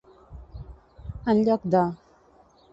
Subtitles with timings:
[1.35, 1.85] En lloc de.